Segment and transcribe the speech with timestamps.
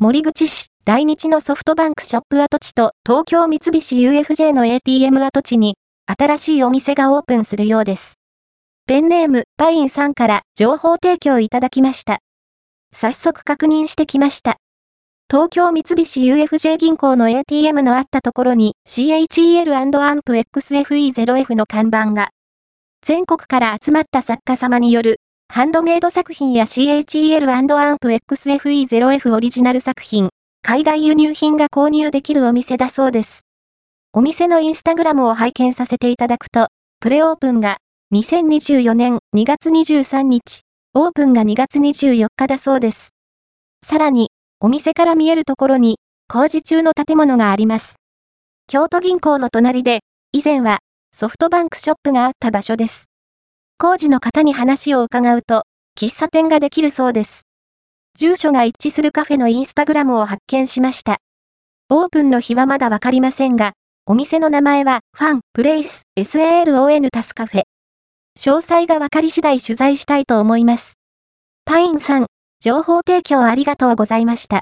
[0.00, 5.74] 森口市、大日のソフトバンクショップ跡地と東京三菱 UFJ の ATM 跡地に、
[6.06, 8.14] 新しいお店がオープンするようです。
[8.86, 12.20] ペンネーム、パインさんから情報提供いただきました。
[12.92, 14.58] 早速確認してきました。
[15.28, 22.28] 東京三菱 UFJ 銀行の ATM のあったところに CHEL&AMPXFE0F の看板が、
[23.04, 25.18] 全国から集まった作家様による
[25.50, 30.28] ハンドメイド作品や CHEL&AMPXFE0F オリジナル作品、
[30.62, 33.40] 海外輸入品が購入できるお店だそうです。
[34.12, 36.68] お店のインスタグラムを拝見させていただくと、
[37.00, 37.78] プレオープンが
[38.14, 40.60] 2024年2月23日、
[40.94, 43.10] オープンが2月24日だそうです。
[43.84, 47.96] さらに、お店から見えるところに工事中の建物があります。
[48.68, 50.78] 京都銀行の隣で、以前は
[51.12, 53.07] ソフトバンクショップがあった場所です。
[53.80, 55.62] 工事の方に話を伺うと、
[55.96, 57.46] 喫茶店ができるそうです。
[58.18, 61.18] 住所が一致するカフェのインスタグラムを発見しました。
[61.88, 67.62] オープンの日はまだわかりませんが、お店の名前は、ファン、プレイス、SALON タスカフェ。
[68.36, 70.94] 詳細がわかり次第取材したいと思います。
[71.64, 72.26] パインさん、
[72.60, 74.56] 情報提供ありがとうございました。